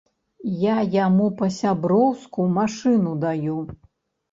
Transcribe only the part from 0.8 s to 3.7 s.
яму па-сяброўску машыну даю.